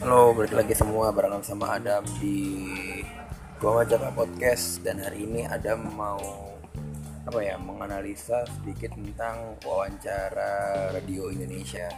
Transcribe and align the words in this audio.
Halo, 0.00 0.32
balik 0.32 0.56
lagi 0.56 0.72
semua 0.72 1.12
barengan 1.12 1.44
sama 1.44 1.76
Adam 1.76 2.00
di 2.24 2.56
Gua 3.60 3.84
Ngajak 3.84 4.16
Podcast 4.16 4.80
dan 4.80 4.96
hari 5.04 5.28
ini 5.28 5.44
Adam 5.44 5.92
mau 5.92 6.56
apa 7.28 7.36
ya 7.36 7.60
menganalisa 7.60 8.48
sedikit 8.48 8.96
tentang 8.96 9.60
wawancara 9.60 10.88
radio 10.96 11.28
Indonesia. 11.28 11.92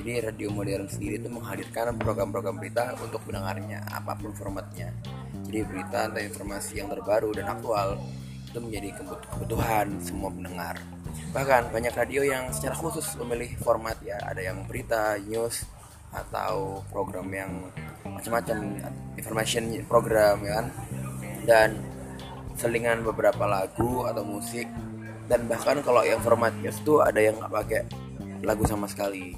Jadi 0.00 0.24
radio 0.24 0.48
modern 0.48 0.88
sendiri 0.88 1.20
itu 1.20 1.28
menghadirkan 1.28 2.00
program-program 2.00 2.64
berita 2.64 2.96
untuk 2.96 3.28
pendengarnya 3.28 3.84
apa 3.92 4.16
pun 4.16 4.32
formatnya. 4.32 4.88
Jadi 5.52 5.68
berita 5.68 6.08
atau 6.08 6.16
informasi 6.16 6.80
yang 6.80 6.88
terbaru 6.88 7.28
dan 7.36 7.44
aktual 7.60 8.00
itu 8.48 8.56
menjadi 8.56 9.04
kebutuhan 9.36 10.00
semua 10.00 10.32
pendengar. 10.32 10.80
Bahkan 11.34 11.74
banyak 11.74 11.94
radio 11.94 12.22
yang 12.22 12.50
secara 12.54 12.74
khusus 12.78 13.04
memilih 13.18 13.54
format 13.60 13.98
ya, 14.00 14.18
ada 14.22 14.40
yang 14.40 14.66
berita, 14.66 15.18
news, 15.22 15.66
atau 16.14 16.80
program 16.94 17.26
yang 17.34 17.50
macam-macam 18.06 18.78
information 19.18 19.74
program 19.90 20.38
ya 20.46 20.52
kan? 20.62 20.66
Dan 21.44 21.70
selingan 22.54 23.02
beberapa 23.02 23.44
lagu 23.44 24.06
atau 24.06 24.22
musik. 24.22 24.70
Dan 25.26 25.48
bahkan 25.50 25.80
kalau 25.80 26.04
yang 26.04 26.20
format 26.20 26.52
news 26.60 26.78
tuh 26.84 27.02
ada 27.02 27.18
yang 27.18 27.40
nggak 27.40 27.52
pakai 27.52 27.82
lagu 28.44 28.62
sama 28.68 28.86
sekali. 28.86 29.34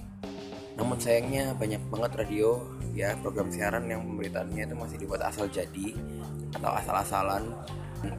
Namun 0.77 1.01
sayangnya 1.01 1.57
banyak 1.57 1.81
banget 1.89 2.27
radio 2.27 2.77
ya 2.97 3.13
program 3.21 3.53
siaran 3.53 3.85
yang 3.89 4.05
pemberitaannya 4.05 4.69
itu 4.69 4.75
masih 4.77 4.97
dibuat 4.97 5.21
asal 5.25 5.49
jadi 5.53 5.93
atau 6.57 6.73
asal-asalan 6.73 7.45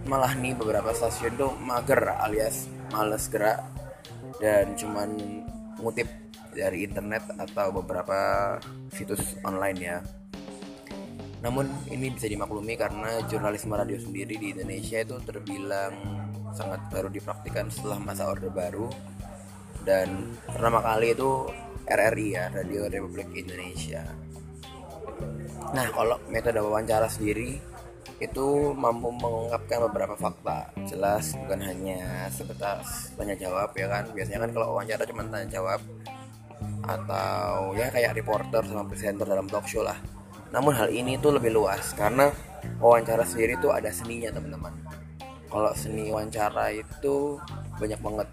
malah 0.09 0.33
nih 0.33 0.57
beberapa 0.57 0.91
stasiun 0.95 1.37
tuh 1.37 1.53
mager 1.61 2.01
alias 2.21 2.65
males 2.91 3.27
gerak 3.29 3.61
dan 4.39 4.73
cuman 4.77 5.09
ngutip 5.81 6.07
dari 6.53 6.89
internet 6.89 7.21
atau 7.37 7.69
beberapa 7.69 8.17
situs 8.89 9.37
online 9.45 9.79
ya. 9.79 9.97
Namun 11.45 11.69
ini 11.93 12.09
bisa 12.09 12.25
dimaklumi 12.25 12.73
karena 12.73 13.21
jurnalisme 13.29 13.77
radio 13.77 14.01
sendiri 14.01 14.41
di 14.41 14.57
Indonesia 14.57 14.97
itu 14.97 15.21
terbilang 15.21 15.93
sangat 16.57 16.81
baru 16.89 17.13
dipraktikkan 17.13 17.69
setelah 17.69 18.01
masa 18.01 18.25
Orde 18.25 18.49
Baru 18.49 18.89
dan 19.85 20.33
pertama 20.49 20.81
kali 20.81 21.13
itu 21.13 21.45
RRI 21.87 22.27
ya, 22.35 22.49
Radio 22.51 22.89
Republik 22.89 23.31
Indonesia. 23.37 24.03
Nah, 25.71 25.87
kalau 25.93 26.19
metode 26.27 26.59
wawancara 26.59 27.07
sendiri 27.07 27.55
itu 28.17 28.73
mampu 28.73 29.13
mengungkapkan 29.13 29.85
beberapa 29.89 30.17
fakta. 30.17 30.73
Jelas 30.89 31.37
bukan 31.37 31.61
hanya 31.61 32.25
sebatas 32.33 33.13
tanya 33.13 33.37
jawab 33.37 33.69
ya 33.77 33.85
kan? 33.85 34.09
Biasanya 34.09 34.39
kan 34.47 34.51
kalau 34.57 34.67
wawancara 34.73 35.03
cuma 35.05 35.21
tanya 35.29 35.47
jawab 35.61 35.81
atau 36.81 37.77
ya 37.77 37.93
kayak 37.93 38.17
reporter 38.17 38.65
sama 38.65 38.89
presenter 38.89 39.29
dalam 39.29 39.45
talk 39.45 39.69
show 39.69 39.85
lah. 39.85 39.97
Namun 40.49 40.73
hal 40.73 40.89
ini 40.89 41.21
tuh 41.21 41.37
lebih 41.37 41.53
luas 41.53 41.93
karena 41.93 42.33
wawancara 42.81 43.21
sendiri 43.21 43.61
tuh 43.61 43.69
ada 43.69 43.93
seninya 43.93 44.33
teman-teman. 44.33 44.73
Kalau 45.47 45.71
seni 45.77 46.09
wawancara 46.09 46.73
itu 46.73 47.37
banyak 47.77 48.01
banget. 48.01 48.29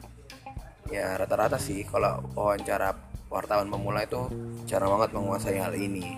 Ya 0.89 1.17
rata-rata 1.21 1.61
sih 1.61 1.85
kalau 1.85 2.25
wawancara 2.33 2.97
wartawan 3.29 3.69
pemula 3.69 4.07
itu 4.07 4.31
cara 4.65 4.89
banget 4.89 5.11
menguasai 5.13 5.59
hal 5.59 5.75
ini 5.75 6.17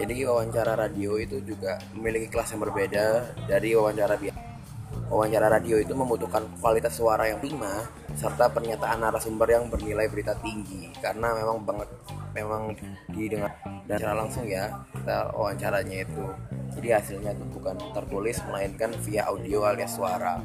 jadi 0.00 0.24
wawancara 0.24 0.80
radio 0.80 1.20
itu 1.20 1.44
juga 1.44 1.76
memiliki 1.92 2.32
kelas 2.32 2.56
yang 2.56 2.64
berbeda 2.64 3.36
dari 3.44 3.76
wawancara 3.76 4.16
biasa 4.16 4.50
Wawancara 5.10 5.50
radio 5.50 5.74
itu 5.74 5.90
membutuhkan 5.90 6.46
kualitas 6.62 6.94
suara 6.94 7.26
yang 7.26 7.42
prima 7.42 7.82
serta 8.14 8.46
pernyataan 8.46 9.02
narasumber 9.02 9.50
yang 9.50 9.66
bernilai 9.66 10.06
berita 10.06 10.38
tinggi. 10.38 10.86
Karena 11.02 11.34
memang 11.34 11.66
banget 11.66 11.90
memang 12.30 12.78
didengar 13.10 13.50
dan 13.90 13.98
secara 13.98 14.14
langsung 14.14 14.46
ya 14.46 14.70
kita 14.94 15.34
wawancaranya 15.34 16.06
itu. 16.06 16.24
Jadi 16.78 16.88
hasilnya 16.94 17.34
itu 17.34 17.44
bukan 17.50 17.74
tertulis 17.90 18.38
melainkan 18.46 18.94
via 19.02 19.26
audio 19.26 19.66
alias 19.66 19.98
suara. 19.98 20.38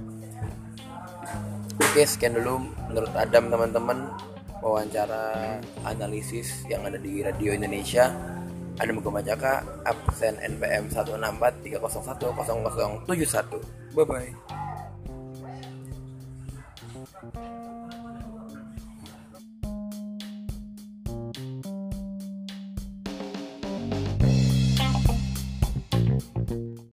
Oke 1.77 2.01
sekian 2.01 2.33
dulu 2.33 2.65
menurut 2.89 3.13
Adam 3.13 3.53
teman-teman 3.53 4.09
wawancara 4.65 5.61
analisis 5.85 6.65
yang 6.65 6.81
ada 6.89 6.97
di 6.97 7.21
radio 7.21 7.53
Indonesia 7.53 8.09
ada 8.75 8.91
Muga 8.91 9.09
Majaka 9.11 9.63
absen 9.87 10.35
NPM 10.43 10.91
164 10.91 11.63
301 11.63 13.07
0071 13.07 13.95
bye 13.95 14.03
bye 14.03 14.29